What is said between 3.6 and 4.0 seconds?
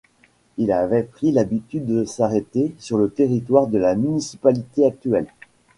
de la